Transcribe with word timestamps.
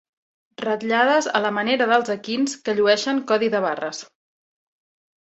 Ratllades 0.63 1.27
a 1.41 1.43
la 1.43 1.51
manera 1.59 1.87
dels 1.93 2.11
equins 2.15 2.59
que 2.65 2.77
llueixen 2.81 3.23
codi 3.35 3.55
de 3.59 3.65
barres. 3.71 4.05